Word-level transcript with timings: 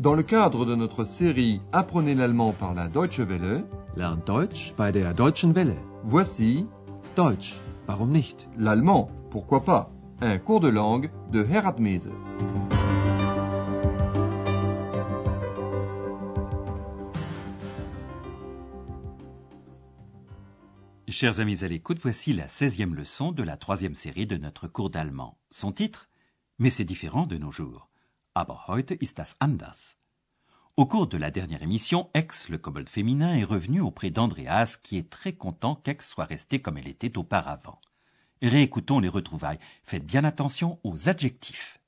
Dans 0.00 0.14
le 0.14 0.22
cadre 0.22 0.64
de 0.64 0.74
notre 0.74 1.04
série 1.04 1.60
Apprenez 1.72 2.14
l'allemand 2.14 2.54
par 2.54 2.72
la 2.72 2.88
Deutsche 2.88 3.20
Welle, 3.20 3.66
Lernt 3.96 4.26
Deutsch 4.26 4.72
bei 4.74 4.90
der 4.90 5.12
Deutschen 5.12 5.54
Welle. 5.54 5.76
voici 6.04 6.66
Deutsch, 7.16 7.60
warum 7.86 8.10
nicht? 8.10 8.48
l'allemand, 8.56 9.10
pourquoi 9.30 9.62
pas, 9.62 9.90
un 10.22 10.38
cours 10.38 10.60
de 10.60 10.68
langue 10.68 11.10
de 11.30 11.44
Herat 11.44 11.76
Mese. 11.78 12.08
Chers 21.08 21.40
amis 21.40 21.62
à 21.62 21.68
l'écoute, 21.68 21.98
voici 22.00 22.32
la 22.32 22.46
16e 22.46 22.94
leçon 22.94 23.32
de 23.32 23.42
la 23.42 23.58
troisième 23.58 23.94
série 23.94 24.26
de 24.26 24.38
notre 24.38 24.66
cours 24.66 24.88
d'allemand. 24.88 25.36
Son 25.50 25.72
titre? 25.72 26.08
Mais 26.58 26.70
c'est 26.70 26.84
différent 26.84 27.26
de 27.26 27.36
nos 27.36 27.50
jours. 27.50 27.89
Aber 28.34 28.68
heute 28.68 28.94
ist 28.94 29.18
das 29.18 29.36
anders. 29.40 29.96
Au 30.76 30.86
cours 30.86 31.08
de 31.08 31.18
la 31.18 31.30
dernière 31.30 31.62
émission, 31.62 32.08
Ex, 32.14 32.48
le 32.48 32.58
kobold 32.58 32.88
féminin, 32.88 33.34
est 33.34 33.44
revenu 33.44 33.80
auprès 33.80 34.10
d'Andreas 34.10 34.76
qui 34.82 34.96
est 34.98 35.10
très 35.10 35.32
content 35.32 35.74
qu'Ex 35.74 36.08
soit 36.08 36.24
restée 36.24 36.62
comme 36.62 36.78
elle 36.78 36.88
était 36.88 37.18
auparavant. 37.18 37.80
Réécoutons 38.40 39.00
les 39.00 39.08
retrouvailles. 39.08 39.58
Faites 39.82 40.06
bien 40.06 40.24
attention 40.24 40.78
aux 40.84 41.08
adjectifs. 41.08 41.80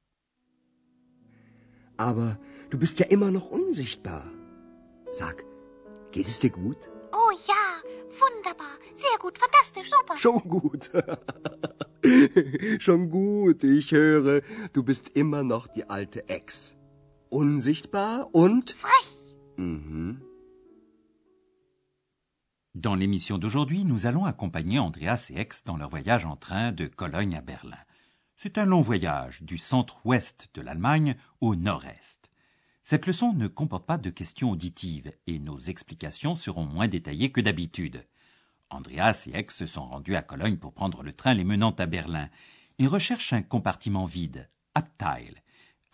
Aber 1.97 2.36
du 2.70 2.77
bist 2.77 2.98
ja 2.98 3.06
immer 3.06 3.30
noch 3.30 3.50
unsichtbar. 3.50 4.24
Sag, 5.12 5.45
geht 6.11 6.27
es 6.27 6.41
dir 6.41 6.50
gut? 6.50 6.91
Oh 7.12 7.30
ja, 7.47 7.83
wunderbar, 8.19 8.78
sehr 8.95 9.19
gut, 9.20 9.38
fantastisch, 9.38 9.91
super. 9.91 10.16
Schon 10.16 10.41
gut. 10.41 10.91
Schon 12.80 13.11
gut, 13.11 13.62
ich 13.64 13.92
höre, 13.92 14.42
du 14.72 14.83
bist 14.83 15.11
immer 15.14 15.42
noch 15.42 15.69
die 15.69 15.89
alte 15.89 16.28
Ex. 16.28 16.75
Unsichtbar 17.31 18.28
und... 18.33 18.72
Frech. 18.72 19.36
Mhm. 19.56 20.20
Dans 22.75 22.95
l'émission 22.95 23.39
d'aujourd'hui, 23.39 23.84
nous 23.84 24.06
allons 24.06 24.25
accompagner 24.25 24.78
Andreas 24.78 25.28
et 25.30 25.39
Ex 25.39 25.62
dans 25.64 25.77
leur 25.77 25.91
voyage 25.91 26.25
en 26.25 26.36
train 26.36 26.73
de 26.73 26.86
Cologne 26.86 27.36
à 27.36 27.42
Berlin. 27.42 27.78
C'est 28.36 28.58
un 28.58 28.64
long 28.64 28.80
voyage 28.80 29.42
du 29.42 29.58
centre-ouest 29.58 30.48
de 30.55 30.62
l'Allemagne 30.62 31.17
au 31.41 31.55
nord-est. 31.55 32.30
Cette 32.83 33.06
leçon 33.06 33.34
ne 33.34 33.47
comporte 33.47 33.86
pas 33.86 33.98
de 33.98 34.11
questions 34.11 34.50
auditives 34.50 35.12
et 35.27 35.39
nos 35.39 35.58
explications 35.58 36.34
seront 36.34 36.64
moins 36.64 36.89
détaillées 36.89 37.30
que 37.30 37.41
d'habitude. 37.41 38.05
Andreas 38.75 39.27
et 39.27 39.37
Ex 39.37 39.56
se 39.56 39.67
sont 39.67 39.87
rendus 39.87 40.17
à 40.17 40.23
Cologne 40.23 40.56
pour 40.56 40.73
prendre 40.73 41.03
le 41.03 41.12
train 41.12 41.34
les 41.34 41.45
menant 41.45 41.73
à 41.73 41.87
Berlin. 41.87 42.28
Ils 42.79 42.89
recherchent 42.89 43.33
un 43.33 43.42
compartiment 43.42 44.06
vide, 44.06 44.48
Abteil. 44.75 45.42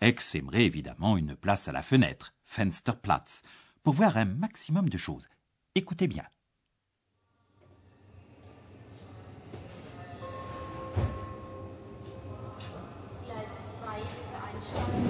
Ex 0.01 0.35
aimerait 0.35 0.63
évidemment 0.63 1.17
une 1.17 1.35
place 1.35 1.67
à 1.67 1.71
la 1.71 1.83
fenêtre, 1.83 2.33
Fensterplatz, 2.45 3.41
pour 3.83 3.93
voir 3.93 4.17
un 4.17 4.25
maximum 4.25 4.89
de 4.89 4.97
choses. 4.97 5.27
Écoutez 5.75 6.07
bien. 6.07 6.23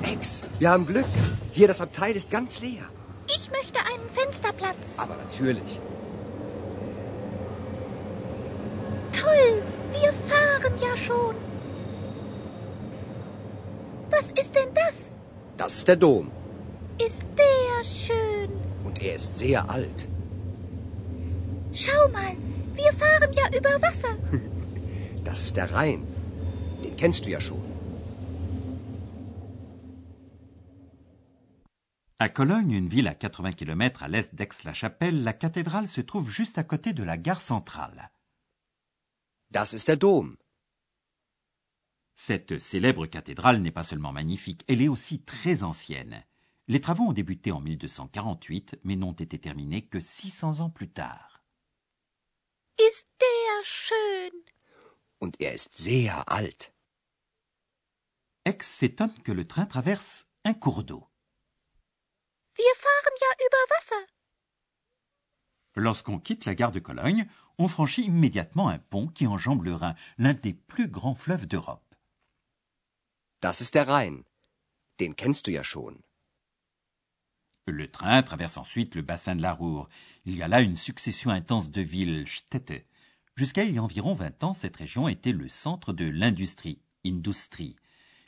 Ex, 0.04 0.44
wir 0.60 0.70
haben 0.72 0.86
Glück. 0.86 1.06
Hier, 1.54 1.68
das 1.68 1.82
Abteil 1.82 2.16
ist 2.16 2.32
ganz 2.32 2.60
leer. 2.62 2.90
Ich 3.28 3.52
möchte 3.52 3.80
einen 3.80 4.10
Fensterplatz. 4.10 4.98
Aber 4.98 5.16
natürlich. 5.18 5.80
Toll, 9.40 9.64
wir 9.92 10.14
fahren 10.30 10.74
ja 10.86 10.96
schon. 10.96 11.36
Was 14.10 14.32
ist 14.32 14.56
denn 14.56 14.72
das? 14.74 15.18
Das 15.58 15.78
ist 15.78 15.88
der 15.88 15.96
Dom. 15.96 16.32
Ist 17.08 17.26
der 17.38 17.84
schön? 17.84 18.50
Und 18.84 19.02
er 19.02 19.16
ist 19.16 19.38
sehr 19.38 19.70
alt. 19.70 20.08
Schau 21.72 22.08
mal, 22.18 22.34
wir 22.76 22.92
fahren 23.02 23.32
ja 23.34 23.46
über 23.58 23.82
Wasser. 23.88 24.16
Das 25.24 25.44
ist 25.44 25.58
der 25.58 25.72
Rhein. 25.72 26.08
Den 26.84 26.96
kennst 26.96 27.26
du 27.26 27.30
ja 27.30 27.42
schon. 27.42 27.64
À 32.18 32.30
Cologne, 32.30 32.72
une 32.74 32.90
ville 32.90 33.08
à 33.08 33.14
80 33.14 33.54
km 33.54 34.04
à 34.04 34.08
l'est 34.08 34.34
d'Aix-la-Chapelle, 34.34 35.24
la 35.24 35.34
cathédrale 35.34 35.88
se 35.88 36.02
trouve 36.02 36.30
juste 36.30 36.58
à 36.58 36.64
côté 36.64 36.94
de 36.94 37.04
la 37.04 37.18
gare 37.18 37.42
centrale. 37.42 38.10
Das 39.52 39.74
ist 39.74 39.88
der 39.88 39.98
Dom. 39.98 40.38
Cette 42.14 42.60
célèbre 42.60 43.08
cathédrale 43.08 43.62
n'est 43.62 43.72
pas 43.72 43.84
seulement 43.84 44.12
magnifique, 44.12 44.64
elle 44.68 44.82
est 44.82 44.90
aussi 44.90 45.24
très 45.24 45.64
ancienne. 45.64 46.24
Les 46.68 46.82
travaux 46.82 47.06
ont 47.06 47.14
débuté 47.14 47.52
en 47.52 47.60
1248, 47.60 48.80
mais 48.84 48.96
n'ont 48.96 49.14
été 49.14 49.40
terminés 49.40 49.88
que 49.88 50.00
600 50.00 50.60
ans 50.60 50.70
plus 50.70 50.92
tard. 50.92 51.42
Ist 52.78 53.08
der 53.20 53.64
schön. 53.64 54.44
Und 55.20 55.42
er 55.42 55.56
ist 55.56 55.76
sehr 55.76 56.30
alt. 56.32 56.74
Aix 58.46 58.64
s'étonne 58.64 59.18
que 59.24 59.32
le 59.32 59.48
train 59.48 59.66
traverse 59.66 60.28
un 60.46 60.54
cours 60.54 60.84
d'eau. 60.84 61.08
Wir 62.56 62.76
fahren 62.76 63.16
ja 63.20 63.46
über 63.46 63.76
Wasser. 63.76 64.06
Lorsqu'on 65.76 66.20
quitte 66.20 66.46
la 66.46 66.56
gare 66.56 66.72
de 66.72 66.80
Cologne, 66.80 67.28
on 67.60 67.68
franchit 67.68 68.06
immédiatement 68.06 68.70
un 68.70 68.80
pont 68.80 69.08
qui 69.08 69.28
enjambe 69.28 69.64
le 69.64 69.76
Rhin, 69.76 69.94
l'un 70.18 70.34
des 70.34 70.54
plus 70.54 70.88
grands 70.88 71.14
fleuves 71.14 71.46
d'Europe. 71.46 71.84
Das 73.42 73.62
ist 73.62 73.76
der 73.76 73.88
Rhein. 73.88 74.24
Den 75.00 75.16
kennst 75.16 75.46
du 75.46 75.52
ja 75.52 75.64
schon. 75.64 76.02
Le 77.68 77.92
train 77.92 78.24
traverse 78.24 78.58
ensuite 78.58 78.96
le 78.96 79.02
bassin 79.02 79.36
de 79.36 79.42
la 79.42 79.54
Ruhr. 79.54 79.88
Il 80.26 80.36
y 80.36 80.42
a 80.42 80.48
là 80.48 80.62
une 80.62 80.76
succession 80.76 81.30
intense 81.30 81.70
de 81.70 81.82
villes, 81.82 82.28
Städte. 82.28 82.86
Jusqu'à 83.36 83.64
il 83.64 83.76
y 83.76 83.78
a 83.78 83.84
environ 83.84 84.16
20 84.16 84.44
ans, 84.44 84.54
cette 84.54 84.78
région 84.78 85.08
était 85.08 85.32
le 85.32 85.48
centre 85.48 85.94
de 85.94 86.06
l'industrie, 86.06 86.82
Industrie. 87.06 87.76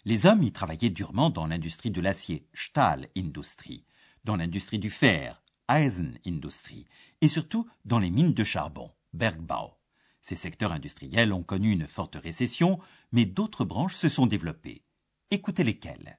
Les 0.06 0.26
hommes 0.26 0.44
y 0.44 0.52
travaillaient 0.52 0.90
durement 0.90 1.30
dans 1.30 1.48
l'industrie 1.48 1.92
de 1.92 2.02
l'acier, 2.02 2.46
Stahlindustrie, 2.54 3.86
dans 4.24 4.36
l'industrie 4.36 4.80
du 4.80 4.90
fer, 4.90 5.42
Eisenindustrie, 5.70 6.86
et 7.22 7.28
surtout 7.28 7.68
dans 7.86 8.00
les 8.00 8.10
mines 8.10 8.34
de 8.34 8.44
charbon, 8.44 8.92
Bergbau. 9.14 9.72
Ces 10.22 10.36
secteurs 10.36 10.72
industriels 10.72 11.34
ont 11.34 11.44
connu 11.44 11.72
une 11.72 11.88
forte 11.88 12.16
récession, 12.16 12.80
mais 13.12 13.26
d'autres 13.26 13.66
branches 13.66 13.96
se 13.96 14.10
sont 14.10 14.28
développées. 14.28 14.84
Écoutez 15.32 15.64
lesquelles. 15.64 16.18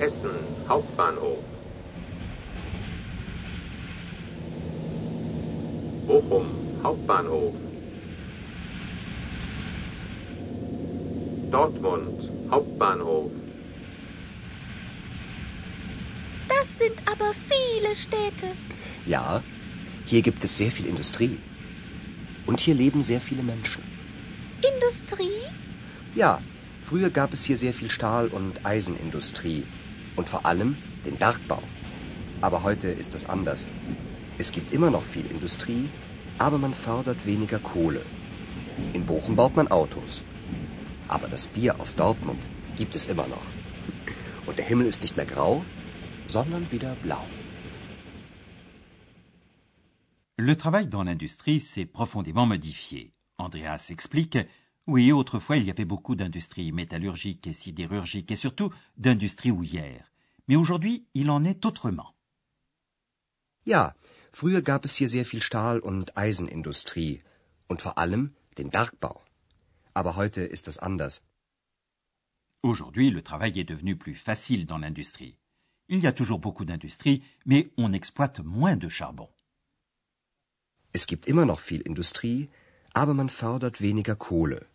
Essen 0.00 0.30
Hauptbahnhof. 0.68 1.44
Bochum 6.06 6.46
Hauptbahnhof. 6.84 7.56
Dortmund 11.50 12.14
Hauptbahnhof. 12.50 13.45
Das 16.66 16.78
sind 16.78 17.00
aber 17.08 17.32
viele 17.32 17.94
Städte. 17.94 18.56
Ja, 19.06 19.40
hier 20.04 20.20
gibt 20.20 20.42
es 20.42 20.58
sehr 20.58 20.72
viel 20.72 20.86
Industrie. 20.86 21.38
Und 22.44 22.58
hier 22.58 22.74
leben 22.74 23.02
sehr 23.02 23.20
viele 23.20 23.44
Menschen. 23.44 23.82
Industrie? 24.74 25.42
Ja, 26.16 26.40
früher 26.82 27.10
gab 27.10 27.32
es 27.32 27.44
hier 27.44 27.56
sehr 27.56 27.72
viel 27.72 27.88
Stahl- 27.88 28.28
und 28.28 28.66
Eisenindustrie. 28.66 29.64
Und 30.16 30.28
vor 30.28 30.44
allem 30.44 30.76
den 31.04 31.16
Bergbau. 31.16 31.62
Aber 32.40 32.64
heute 32.64 32.88
ist 32.88 33.14
das 33.14 33.26
anders. 33.26 33.66
Es 34.38 34.50
gibt 34.50 34.72
immer 34.72 34.90
noch 34.90 35.04
viel 35.04 35.26
Industrie, 35.26 35.88
aber 36.38 36.58
man 36.58 36.74
fördert 36.74 37.26
weniger 37.26 37.60
Kohle. 37.60 38.02
In 38.92 39.06
Bochum 39.06 39.36
baut 39.36 39.54
man 39.54 39.68
Autos. 39.68 40.22
Aber 41.06 41.28
das 41.28 41.46
Bier 41.46 41.80
aus 41.80 41.94
Dortmund 41.94 42.40
gibt 42.76 42.96
es 42.96 43.06
immer 43.06 43.28
noch. 43.28 43.46
Und 44.46 44.58
der 44.58 44.64
Himmel 44.64 44.86
ist 44.86 45.02
nicht 45.02 45.16
mehr 45.16 45.26
grau, 45.26 45.64
sondern 46.26 46.70
wieder 46.70 46.94
blau. 47.02 47.24
Le 50.38 50.54
travail 50.54 50.86
dans 50.86 51.02
l'industrie 51.02 51.60
s'est 51.60 51.86
profondément 51.86 52.46
modifié. 52.46 53.10
Andreas 53.38 53.86
explique 53.90 54.38
Oui, 54.86 55.10
autrefois 55.10 55.56
il 55.56 55.64
y 55.64 55.70
avait 55.70 55.86
beaucoup 55.86 56.14
d'industries 56.14 56.72
métallurgiques 56.72 57.46
et 57.46 57.52
sidérurgiques 57.52 58.30
et 58.30 58.36
surtout 58.36 58.70
d'industries 58.98 59.50
houillères. 59.50 60.12
Mais 60.46 60.56
aujourd'hui, 60.56 61.06
il 61.14 61.30
en 61.30 61.42
est 61.42 61.64
autrement. 61.64 62.14
Ja, 63.64 63.96
früher 64.30 64.62
gab 64.62 64.84
es 64.84 64.94
hier 64.94 65.08
sehr 65.08 65.24
viel 65.24 65.42
Stahl- 65.42 65.80
und 65.80 66.16
Eisenindustrie. 66.16 67.22
Und 67.68 67.82
vor 67.82 67.98
allem 67.98 68.30
den 68.58 68.70
Bergbau. 68.70 69.22
Aber 69.94 70.16
heute 70.16 70.42
ist 70.42 70.68
das 70.68 70.78
anders. 70.78 71.22
Aujourd'hui, 72.62 73.10
le 73.10 73.22
travail 73.22 73.58
est 73.58 73.68
devenu 73.68 73.96
plus 73.96 74.14
facile 74.14 74.66
dans 74.66 74.78
l'industrie. 74.78 75.36
Il 75.88 76.00
y 76.00 76.06
a 76.06 76.12
toujours 76.12 76.40
beaucoup 76.40 76.64
d'industries, 76.64 77.22
mais 77.44 77.70
on 77.76 77.92
exploite 77.92 78.40
moins 78.40 78.76
de 78.76 78.88
charbon. 78.88 79.28
Es 80.92 81.06
gibt 81.06 81.28
immer 81.28 81.44
noch 81.46 81.60
viel 81.60 81.82
Industrie, 81.86 82.48
aber 82.94 83.14
man 83.14 83.28
fördert 83.28 83.80
weniger 83.80 84.16
Kohle. 84.16 84.66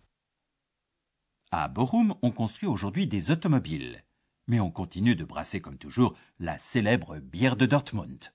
À 1.52 1.68
Bochum, 1.68 2.16
on 2.22 2.32
construit 2.32 2.70
aujourd'hui 2.70 3.08
des 3.08 3.30
automobiles. 3.30 4.02
Mais 4.48 4.60
on 4.62 4.72
continue 4.72 5.16
de 5.16 5.26
brasser 5.26 5.60
comme 5.60 5.78
toujours 5.78 6.18
la 6.40 6.58
célèbre 6.58 7.20
bière 7.20 7.58
de 7.58 7.66
Dortmund. 7.66 8.32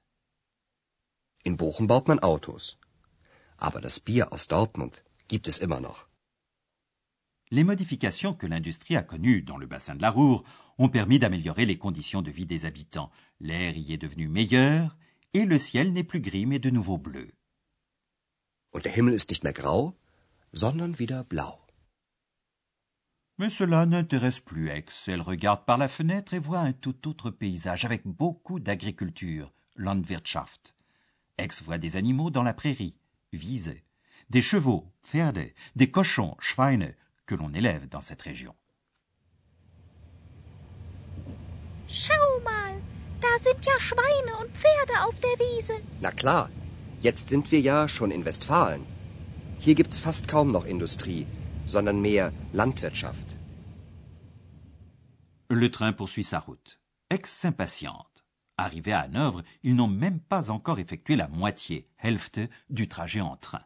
In 1.47 1.53
Bochum 1.53 1.87
baut 1.87 2.09
man 2.09 2.19
Autos. 2.23 2.79
Aber 3.59 3.81
das 3.81 4.01
Bier 4.01 4.33
aus 4.33 4.49
Dortmund 4.49 5.03
gibt 5.29 5.49
es 5.49 5.59
immer 5.59 5.81
noch. 5.81 6.09
Les 7.51 7.65
modifications 7.65 8.35
que 8.35 8.47
l'industrie 8.47 8.97
a 8.97 9.03
connues 9.03 9.43
dans 9.43 9.57
le 9.57 9.67
bassin 9.67 9.95
de 9.95 10.03
la 10.03 10.11
Ruhr 10.11 10.45
ont 10.79 10.89
permis 10.89 11.19
d'améliorer 11.19 11.67
les 11.67 11.79
conditions 11.79 12.23
de 12.23 12.31
vie 12.31 12.47
des 12.47 12.65
habitants. 12.65 13.11
L'air 13.41 13.77
y 13.77 13.93
est 13.93 13.99
devenu 13.99 14.29
meilleur 14.29 14.97
et 15.35 15.45
le 15.45 15.59
ciel 15.59 15.93
n'est 15.93 16.05
plus 16.05 16.21
gris 16.21 16.47
mais 16.47 16.59
de 16.59 16.71
nouveau 16.71 16.99
bleu. 16.99 17.33
Und 18.73 18.85
der 18.85 18.97
Himmel 18.97 19.15
ist 19.15 19.31
nicht 19.31 19.43
mehr 19.43 19.55
grau, 19.55 19.97
sondern 20.53 20.99
wieder 20.99 21.25
blau. 21.25 21.67
Mais 23.39 23.51
cela 23.51 23.85
n'intéresse 23.85 24.41
plus 24.41 24.69
Aix. 24.69 25.09
Elle 25.09 25.21
regarde 25.21 25.65
par 25.67 25.77
la 25.77 25.89
fenêtre 25.89 26.33
et 26.35 26.39
voit 26.39 26.61
un 26.61 26.73
tout 26.73 27.07
autre 27.07 27.31
paysage 27.31 27.85
avec 27.85 28.07
beaucoup 28.07 28.61
d'agriculture, 28.61 29.53
Landwirtschaft. 29.77 30.75
Aix 31.37 31.49
voit 31.63 31.79
des 31.79 31.97
animaux 31.97 32.31
dans 32.31 32.43
la 32.43 32.55
prairie, 32.55 32.97
Wiese, 33.35 33.75
des 34.31 34.41
chevaux, 34.41 34.91
Pferde, 35.03 35.53
des 35.77 35.91
cochons, 35.91 36.37
Schweine, 36.41 36.95
que 37.27 37.35
l'on 37.35 37.53
élève 37.53 37.89
dans 37.89 38.01
cette 38.01 38.23
région. 38.23 38.55
Schau 41.89 42.41
mal, 42.45 42.83
da 43.21 43.39
sind 43.39 43.65
ja 43.65 43.79
Schweine 43.79 44.37
und 44.41 44.51
Pferde 44.57 45.07
auf 45.07 45.21
der 45.21 45.39
Wiese. 45.39 45.75
Na 46.01 46.11
klar, 46.11 46.51
jetzt 47.01 47.29
sind 47.29 47.53
wir 47.53 47.61
ja 47.61 47.89
schon 47.89 48.11
in 48.11 48.25
Westfalen. 48.25 48.85
Hier 49.59 49.75
gibt's 49.75 50.01
fast 50.01 50.29
kaum 50.29 50.51
noch 50.51 50.67
Industrie, 50.67 51.27
sondern 51.65 52.01
mehr 52.01 52.33
Landwirtschaft. 52.53 53.37
Le 55.49 55.71
train 55.71 55.93
poursuit 55.93 56.25
sa 56.25 56.41
route. 56.41 56.81
Aix 57.09 57.29
s'impatiente. 57.41 58.25
Arrivés 58.57 58.95
à 58.95 59.03
Hanovre, 59.03 59.43
ils 59.63 59.77
n'ont 59.77 59.87
même 59.87 60.19
pas 60.19 60.51
encore 60.51 60.79
effectué 60.79 61.15
la 61.15 61.29
moitié, 61.29 61.89
Hälfte, 61.99 62.41
du 62.69 62.89
trajet 62.89 63.21
en 63.21 63.37
train. 63.37 63.65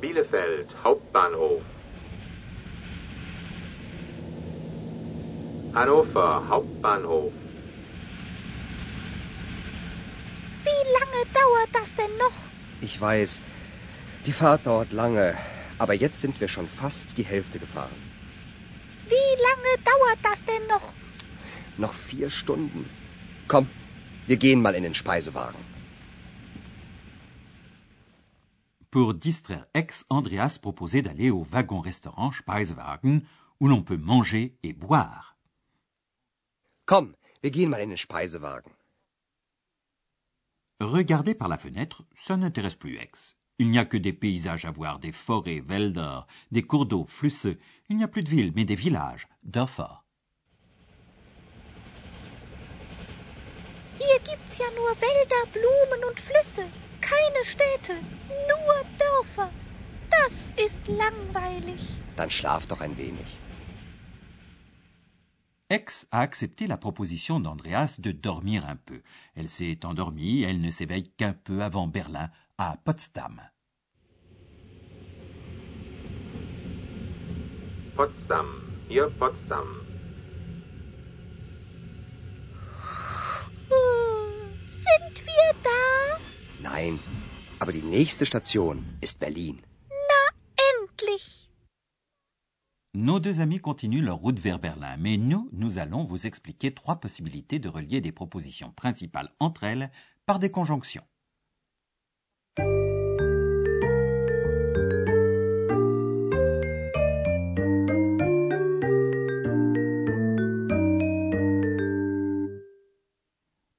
Bielefeld 0.00 0.74
Hauptbahnhof. 0.84 1.62
Hannover 5.74 6.48
Hauptbahnhof. 6.48 7.32
Wie 10.62 10.82
lange 10.96 11.22
dauert 11.32 11.70
das 11.72 11.94
denn 11.96 12.16
noch? 12.16 12.36
Ich 12.80 13.00
weiß, 13.00 13.42
die 14.24 14.32
Fahrt 14.32 14.66
dauert 14.66 14.92
lange, 14.92 15.34
aber 15.78 15.94
jetzt 15.94 16.20
sind 16.20 16.40
wir 16.40 16.48
schon 16.48 16.68
fast 16.68 17.18
die 17.18 17.24
Hälfte 17.24 17.58
gefahren. 17.58 18.00
Wie 19.06 19.32
lange 19.46 19.72
dauert 19.84 20.20
das 20.22 20.44
denn 20.44 20.66
noch? 20.68 20.92
Noch 21.76 21.92
vier 21.92 22.30
Stunden. 22.30 22.88
Komm, 23.48 23.68
wir 24.26 24.36
gehen 24.36 24.62
mal 24.62 24.76
in 24.76 24.84
den 24.84 24.94
Speisewagen. 24.94 25.58
Pour 28.92 29.12
distraire 29.12 29.66
Aix, 29.72 30.06
Andreas 30.08 30.60
proposait 30.60 31.02
d'aller 31.02 31.32
au 31.32 31.44
wagon-restaurant 31.50 32.30
Speisewagen, 32.30 33.26
où 33.58 33.66
l'on 33.66 33.82
peut 33.82 33.98
manger 33.98 34.56
et 34.62 34.72
boire. 34.72 35.33
Komm, 36.86 37.14
wir 37.40 37.50
gehen 37.50 37.70
mal 37.70 37.80
in 37.80 37.88
den 37.88 37.98
Speisewagen. 37.98 38.72
Regarder 40.80 41.34
par 41.34 41.48
la 41.48 41.56
fenêtre, 41.56 42.04
ça 42.14 42.36
n'intéresse 42.36 42.76
plus 42.76 42.98
Aix. 42.98 43.36
Il 43.58 43.70
n'y 43.70 43.78
a 43.78 43.86
que 43.86 43.96
des 43.96 44.12
paysages 44.12 44.66
à 44.66 44.70
voir, 44.70 44.98
des 44.98 45.12
forêts, 45.12 45.62
Wälder, 45.66 46.26
des 46.50 46.62
cours 46.62 46.86
d'eau, 46.86 47.06
Flüsse. 47.06 47.56
Il 47.88 47.96
n'y 47.96 48.04
a 48.04 48.08
plus 48.08 48.22
de 48.22 48.28
villes, 48.28 48.52
mais 48.54 48.64
des 48.64 48.74
villages, 48.74 49.26
Dörfer. 49.44 50.02
Hier 53.98 54.18
gibt's 54.24 54.58
ja 54.58 54.66
nur 54.72 54.90
Wälder, 55.00 55.46
Blumen 55.52 56.04
und 56.08 56.20
Flüsse. 56.20 56.68
Keine 57.00 57.44
Städte, 57.44 57.94
nur 58.48 58.74
Dörfer. 58.98 59.50
Das 60.10 60.52
ist 60.56 60.86
langweilig. 60.88 61.80
Dann 62.16 62.28
schlaf 62.28 62.66
doch 62.66 62.80
ein 62.80 62.98
wenig. 62.98 63.38
Aix 65.74 66.06
a 66.12 66.20
accepté 66.20 66.68
la 66.68 66.76
proposition 66.76 67.40
d'Andreas 67.40 67.96
de 67.98 68.12
dormir 68.12 68.64
un 68.68 68.76
peu. 68.76 69.02
Elle 69.34 69.48
s'est 69.48 69.84
endormie, 69.84 70.44
elle 70.44 70.60
ne 70.60 70.70
s'éveille 70.70 71.10
qu'un 71.16 71.32
peu 71.32 71.64
avant 71.64 71.88
Berlin, 71.88 72.30
à 72.58 72.76
Potsdam. 72.84 73.40
Potsdam. 77.96 78.46
Hier 78.88 79.10
Potsdam. 79.18 79.66
Sind 84.84 85.16
wir 85.26 85.50
da? 85.64 86.70
Nein, 86.70 87.00
aber 87.58 87.72
die 87.72 87.82
nächste 87.82 88.26
Station 88.26 88.84
ist 89.00 89.18
Berlin. 89.18 89.60
Endlich. 90.70 91.33
Nos 92.96 93.18
deux 93.18 93.40
amis 93.40 93.58
continuent 93.58 94.04
leur 94.04 94.18
route 94.18 94.38
vers 94.38 94.60
Berlin, 94.60 94.96
mais 94.98 95.16
nous, 95.16 95.48
nous 95.50 95.80
allons 95.80 96.04
vous 96.04 96.28
expliquer 96.28 96.72
trois 96.72 97.00
possibilités 97.00 97.58
de 97.58 97.68
relier 97.68 98.00
des 98.00 98.12
propositions 98.12 98.70
principales 98.70 99.32
entre 99.40 99.64
elles 99.64 99.90
par 100.26 100.38
des 100.38 100.52
conjonctions. 100.52 101.02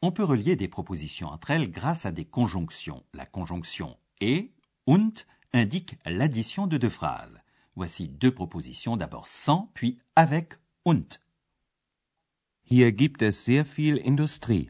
On 0.01 0.11
peut 0.11 0.25
relier 0.25 0.57
des 0.57 0.67
propositions 0.67 1.29
entre 1.29 1.51
elles 1.51 1.71
grâce 1.71 2.05
à 2.05 2.11
des 2.11 2.25
conjonctions. 2.25 3.05
La 3.13 3.25
conjonction 3.25 3.97
et, 4.19 4.51
und, 4.87 5.25
indique 5.53 5.97
l'addition 6.05 6.67
de 6.67 6.77
deux 6.77 6.89
phrases. 6.89 7.39
Voici 7.75 8.07
deux 8.07 8.33
propositions, 8.33 8.95
d'abord 8.97 9.27
sans, 9.27 9.69
puis 9.73 9.99
avec 10.15 10.57
und. 10.85 11.21
Hier 12.63 12.91
gibt 12.91 13.21
es 13.21 13.43
sehr 13.43 13.65
viel 13.65 13.99
Industrie. 14.05 14.69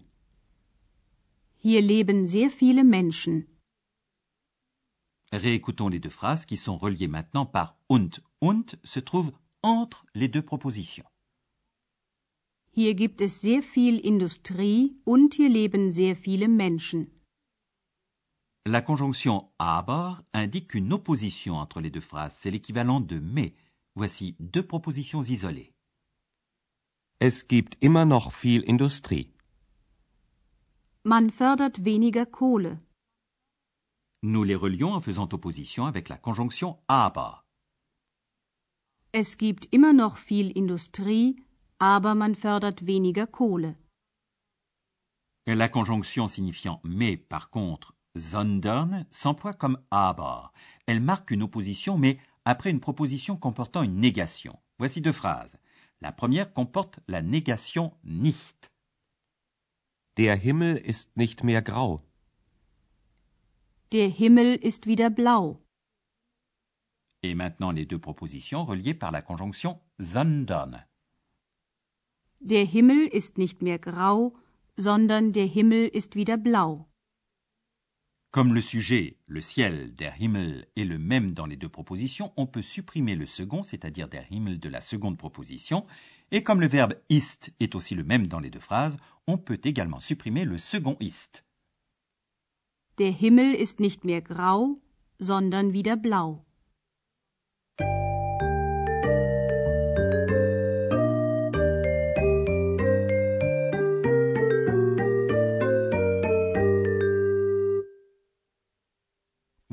Hier 1.64 1.82
leben 1.82 2.26
sehr 2.26 2.50
viele 2.50 2.84
Menschen. 2.84 3.46
Réécoutons 5.32 5.90
les 5.90 6.00
deux 6.00 6.10
phrases 6.10 6.46
qui 6.46 6.58
sont 6.58 6.78
reliées 6.78 7.08
maintenant 7.08 7.46
par 7.46 7.78
und. 7.90 8.22
Und 8.42 8.78
se 8.84 9.00
trouve 9.00 9.32
entre 9.62 10.06
les 10.14 10.28
deux 10.28 10.44
propositions. 10.44 11.06
Hier 12.72 12.94
gibt 12.94 13.22
es 13.22 13.40
sehr 13.42 13.62
viel 13.62 14.00
Industrie 14.00 14.98
und 15.06 15.36
hier 15.36 15.50
leben 15.50 15.92
sehr 15.92 16.16
viele 16.16 16.48
Menschen. 16.48 17.15
La 18.68 18.82
conjonction 18.82 19.52
aber 19.60 20.24
indique 20.34 20.74
une 20.74 20.92
opposition 20.92 21.58
entre 21.58 21.82
les 21.82 21.92
deux 21.92 22.02
phrases. 22.02 22.34
C'est 22.36 22.50
l'équivalent 22.50 23.00
de 23.00 23.20
mais. 23.20 23.54
Voici 23.96 24.36
deux 24.40 24.66
propositions 24.66 25.22
isolées. 25.22 25.72
Es 27.20 27.48
gibt 27.48 27.78
immer 27.80 28.06
noch 28.06 28.32
viel 28.32 28.64
Industrie. 28.68 29.32
Man 31.04 31.30
fördert 31.30 31.86
weniger 31.86 32.26
Kohle. 32.26 32.80
Nous 34.24 34.44
les 34.44 34.56
relions 34.56 34.94
en 34.94 35.02
faisant 35.02 35.32
opposition 35.32 35.86
avec 35.86 36.10
la 36.10 36.18
conjonction 36.18 36.80
aber. 36.88 37.46
Es 39.12 39.38
gibt 39.38 39.68
immer 39.72 39.94
noch 39.94 40.18
viel 40.18 40.52
Industrie, 40.58 41.36
aber 41.78 42.16
man 42.16 42.34
fördert 42.34 42.88
weniger 42.88 43.28
Kohle. 43.28 43.78
La 45.46 45.70
conjonction 45.70 46.28
signifiant 46.28 46.82
mais, 46.84 47.16
par 47.16 47.52
contre, 47.52 47.95
sondern, 48.16 49.06
s'emploie 49.12 49.54
comme 49.54 49.80
aber. 49.92 50.52
Elle 50.86 51.02
marque 51.02 51.32
une 51.32 51.44
opposition, 51.44 51.98
mais 51.98 52.18
après 52.46 52.72
une 52.72 52.80
proposition 52.80 53.38
comportant 53.38 53.84
une 53.84 54.00
négation. 54.00 54.58
Voici 54.78 55.02
deux 55.02 55.14
phrases. 55.14 55.58
La 56.02 56.12
première 56.12 56.54
comporte 56.54 57.00
la 57.08 57.22
négation 57.22 57.94
nicht. 58.04 58.72
Der 60.18 60.36
Himmel 60.36 60.78
ist 60.78 61.18
nicht 61.18 61.44
mehr 61.44 61.62
grau. 61.62 62.00
Der 63.92 64.08
Himmel 64.08 64.56
ist 64.62 64.88
wieder 64.88 65.10
blau. 65.10 65.62
Et 67.22 67.36
maintenant 67.36 67.72
les 67.72 67.86
deux 67.86 68.00
propositions 68.00 68.64
reliées 68.64 68.94
par 68.94 69.12
la 69.12 69.22
conjonction 69.22 69.80
sondern. 69.98 70.86
Der 72.40 72.66
Himmel 72.66 73.08
ist 73.08 73.38
nicht 73.38 73.62
mehr 73.62 73.80
grau, 73.80 74.36
sondern 74.78 75.34
der 75.34 75.46
Himmel 75.48 75.88
ist 75.88 76.16
wieder 76.16 76.38
blau. 76.38 76.88
Comme 78.36 78.54
le 78.54 78.60
sujet, 78.60 79.16
le 79.28 79.40
ciel, 79.40 79.96
der 79.96 80.14
Himmel, 80.20 80.68
est 80.76 80.84
le 80.84 80.98
même 80.98 81.32
dans 81.32 81.46
les 81.46 81.56
deux 81.56 81.70
propositions, 81.70 82.34
on 82.36 82.46
peut 82.46 82.62
supprimer 82.62 83.16
le 83.16 83.28
second, 83.28 83.64
c'est-à-dire 83.64 84.10
der 84.10 84.26
Himmel 84.30 84.60
de 84.60 84.68
la 84.68 84.82
seconde 84.82 85.18
proposition, 85.18 85.86
et 86.32 86.44
comme 86.44 86.60
le 86.60 86.68
verbe 86.68 86.96
ist 87.08 87.54
est 87.62 87.76
aussi 87.76 87.96
le 87.96 88.04
même 88.04 88.28
dans 88.28 88.42
les 88.42 88.50
deux 88.50 88.60
phrases, 88.60 88.98
on 89.26 89.38
peut 89.38 89.62
également 89.64 90.02
supprimer 90.02 90.44
le 90.44 90.58
second 90.58 90.98
ist. 91.00 91.46
Der 92.98 93.14
Himmel 93.14 93.56
ist 93.56 93.80
nicht 93.80 94.04
mehr 94.04 94.22
grau, 94.22 94.82
sondern 95.18 95.72
wieder 95.72 95.96
blau. 95.96 96.44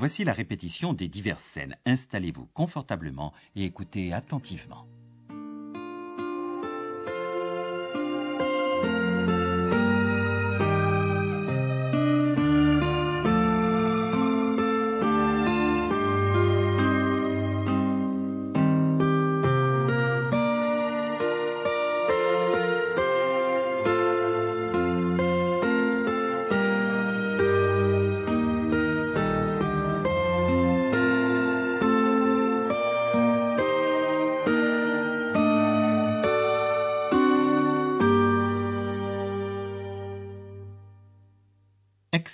Voici 0.02 0.24
la 0.24 0.32
répétition 0.32 0.94
des 0.94 1.06
diverses 1.06 1.44
scènes. 1.44 1.76
Installez-vous 1.86 2.48
confortablement 2.54 3.32
et 3.54 3.64
écoutez 3.64 4.12
attentivement. 4.12 4.88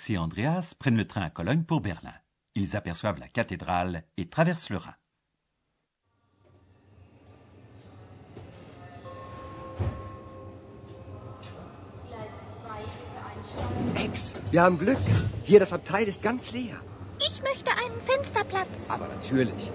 Et 0.09 0.17
Andreas 0.17 0.73
prennent 0.73 0.97
le 0.97 1.05
train 1.05 1.21
à 1.21 1.29
Cologne 1.29 1.63
pour 1.63 1.81
Berlin. 1.81 2.15
Ils 2.55 2.75
aperçoivent 2.75 3.19
la 3.19 3.27
cathédrale 3.27 4.03
et 4.17 4.27
traversent 4.27 4.71
le 4.71 4.77
Rhin. 4.77 4.95
Ex, 13.95 14.35
wir 14.49 14.63
haben 14.63 14.79
Glück. 14.79 14.97
Hier, 15.43 15.59
das 15.59 15.73
Abteil 15.73 16.07
ist 16.07 16.23
ganz 16.23 16.51
leer. 16.53 16.77
Ich 17.19 17.43
möchte 17.43 17.69
einen 17.69 18.01
Fensterplatz. 18.01 18.89
Aber 18.89 19.07
natürlich. 19.09 19.71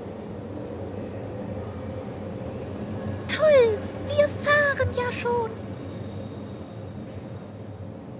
Toll, 3.28 3.78
wir 4.08 4.28
fahren 4.42 4.88
ja 4.96 5.12
schon. 5.12 5.50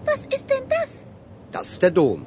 Was 0.05 0.27
ist 0.27 0.49
denn 0.49 0.69
das? 0.69 1.14
Das 1.55 1.71
ist 1.71 1.83
der 1.83 1.93
Dom. 1.93 2.27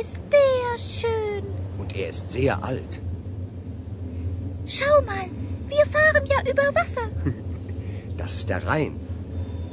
Ist 0.00 0.20
der 0.34 0.78
schön? 0.78 1.44
Und 1.76 1.90
er 2.00 2.08
ist 2.10 2.28
sehr 2.28 2.54
alt. 2.62 3.02
Schau 4.64 4.96
mal, 5.10 5.26
wir 5.72 5.84
fahren 5.94 6.24
ja 6.32 6.38
über 6.52 6.66
Wasser. 6.80 7.08
Das 8.16 8.36
ist 8.36 8.48
der 8.48 8.64
Rhein. 8.64 8.92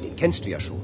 Den 0.03 0.15
kennst 0.15 0.45
du 0.45 0.49
ja 0.49 0.59
schon. 0.59 0.81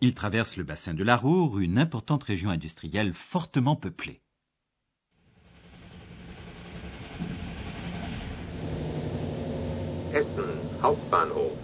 Ils 0.00 0.14
traversent 0.14 0.56
le 0.58 0.64
bassin 0.64 0.92
de 0.92 1.04
la 1.04 1.16
Ruhr, 1.16 1.56
une 1.56 1.78
importante 1.78 2.24
région 2.24 2.50
industrielle 2.50 3.14
fortement 3.14 3.76
peuplée. 3.76 4.20
Essen 10.12 10.50
Hauptbahnhof. 10.82 11.63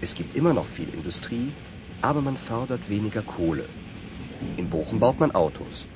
Es 0.00 0.14
gibt 0.14 0.36
immer 0.36 0.54
noch 0.54 0.66
viel 0.66 0.88
Industrie, 0.94 1.52
aber 2.02 2.20
man 2.20 2.36
fördert 2.36 2.88
weniger 2.88 3.22
Kohle. 3.22 3.68
In 4.56 4.70
Bochum 4.70 5.00
baut 5.00 5.18
man 5.18 5.32
Autos. 5.34 5.86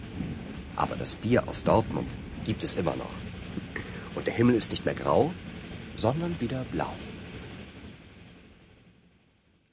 Aber 0.76 0.96
das 0.96 1.14
Bier 1.14 1.48
aus 1.48 1.62
Dortmund 1.62 2.10
gibt 2.44 2.64
es 2.64 2.74
immer 2.74 2.96
noch. 2.96 3.14
Und 4.14 4.26
der 4.26 4.34
Himmel 4.34 4.56
ist 4.56 4.70
nicht 4.70 4.84
mehr 4.84 4.94
grau, 4.94 5.32
sondern 5.94 6.40
wieder 6.40 6.64
blau. 6.72 6.92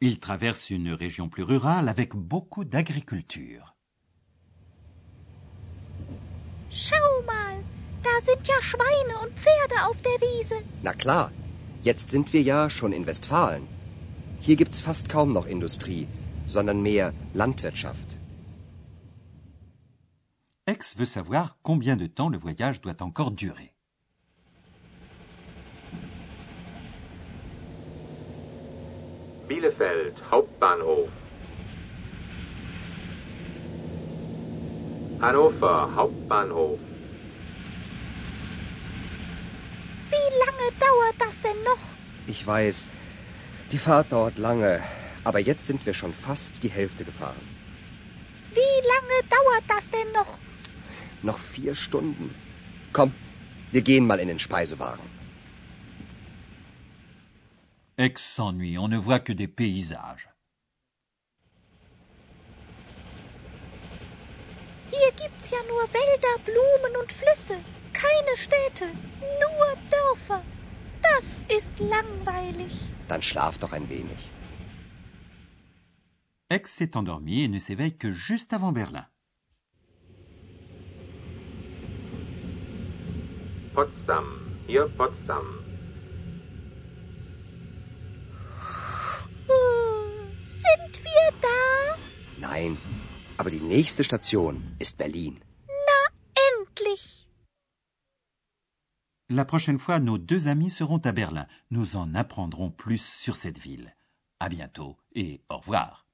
Ils 0.02 0.20
traversent 0.20 0.70
une 0.70 0.94
région 0.94 1.30
plus 1.30 1.44
rurale 1.44 1.90
avec 1.90 2.16
beaucoup 2.16 2.64
d'agriculture. 2.64 3.74
Schau 6.70 7.10
mal, 7.26 7.56
da 8.04 8.22
sind 8.22 8.48
ja 8.48 8.62
Schweine 8.62 9.16
und 9.24 9.34
Pferde 9.38 9.78
auf 9.90 10.02
der 10.02 10.18
Wiese. 10.22 10.56
Na 10.84 10.94
klar, 10.94 11.32
jetzt 11.82 12.12
sind 12.12 12.32
wir 12.32 12.42
ja 12.42 12.70
schon 12.70 12.94
in 12.94 13.08
Westfalen. 13.08 13.68
Hier 14.42 14.56
gibt's 14.56 14.82
fast 14.82 15.10
kaum 15.10 15.34
noch 15.34 15.46
Industrie, 15.46 16.08
sondern 16.48 16.82
mehr 16.82 17.14
Landwirtschaft. 17.34 18.18
Ex 20.66 20.98
veut 20.98 21.10
savoir 21.10 21.58
combien 21.62 21.98
de 21.98 22.08
temps 22.08 22.30
le 22.32 22.40
voyage 22.40 22.80
doit 22.82 23.02
encore 23.02 23.32
durer. 23.32 23.70
Bielefeld 29.48 30.22
Hauptbahnhof. 30.32 31.10
Hannover 35.20 35.90
Hauptbahnhof. 35.96 36.80
Wie 40.12 40.30
lange 40.44 40.68
dauert 40.80 41.16
das 41.20 41.42
denn 41.42 41.62
noch? 41.66 41.84
Ich 42.28 42.46
weiß, 42.46 42.88
die 43.72 43.78
Fahrt 43.78 44.12
dauert 44.12 44.38
lange, 44.38 44.84
aber 45.24 45.40
jetzt 45.40 45.66
sind 45.68 45.86
wir 45.86 45.94
schon 45.94 46.14
fast 46.14 46.64
die 46.64 46.70
Hälfte 46.70 47.06
gefahren. 47.06 47.48
Wie 48.52 48.88
lange 48.94 49.18
dauert 49.30 49.64
das 49.68 49.90
denn 49.90 50.12
noch? 50.12 50.38
Noch 51.22 51.38
vier 51.38 51.76
Stunden. 51.76 52.34
Komm, 52.94 53.14
wir 53.72 53.82
gehen 53.82 54.08
mal 54.08 54.20
in 54.20 54.28
den 54.28 54.40
Speisewagen. 54.40 55.04
Ex 57.98 58.36
s'ennuie, 58.36 58.78
on 58.78 58.92
ne 58.92 59.06
voit 59.06 59.20
que 59.20 59.36
des 59.36 59.50
paysages. 59.50 60.30
Hier 64.90 65.12
gibt's 65.22 65.52
ja 65.52 65.58
nur 65.68 65.84
Wälder, 65.94 66.36
Blumen 66.46 66.96
und 67.02 67.12
Flüsse. 67.12 67.60
Keine 67.94 68.38
Städte, 68.38 68.86
nur 69.42 69.74
Dörfer. 69.92 70.42
Das 71.20 71.44
ist 71.58 71.80
langweilig. 71.80 72.74
Dann 73.10 73.22
schlaf 73.22 73.58
doch 73.58 73.74
ein 73.74 73.90
wenig. 73.90 74.22
Ex 76.48 76.78
s'est 76.78 76.96
endormi 76.96 77.44
et 77.44 77.50
ne 77.50 77.60
s'éveille 77.60 77.98
que 77.98 78.10
juste 78.10 78.54
avant 78.54 78.72
Berlin. 78.72 79.06
Potsdam. 83.74 84.28
Hier 84.66 84.88
Potsdam. 84.98 85.46
Sind 90.64 90.94
wir 91.04 91.28
da? 91.42 91.98
Nein, 92.48 92.78
aber 93.38 93.50
die 93.50 93.60
nächste 93.60 94.06
Station 94.06 94.64
ist 94.80 94.98
Berlin. 94.98 95.42
La 99.32 99.46
prochaine 99.46 99.78
fois, 99.78 100.00
nos 100.00 100.18
deux 100.18 100.48
amis 100.48 100.72
seront 100.72 100.98
à 100.98 101.12
Berlin. 101.12 101.46
Nous 101.70 101.98
en 101.98 102.16
apprendrons 102.16 102.72
plus 102.72 103.04
sur 103.04 103.36
cette 103.36 103.60
ville. 103.60 103.96
À 104.40 104.50
bientôt 104.50 104.98
et 105.14 105.42
au 105.50 105.58
revoir. 105.58 106.08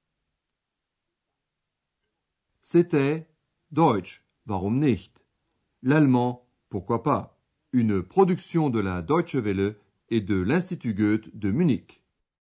C'était 2.60 3.26
Deutsch, 3.70 4.22
warum 4.46 4.80
nicht? 4.80 5.24
L'allemand, 5.82 6.46
pourquoi 6.68 7.02
pas? 7.02 7.40
Une 7.72 8.02
production 8.02 8.68
de 8.68 8.80
la 8.80 9.00
Deutsche 9.00 9.36
Welle 9.36 9.76
et 10.10 10.20
de 10.20 10.34
l'Institut 10.34 10.92
Goethe 10.92 11.34
de 11.34 11.50
Munich. 11.50 12.02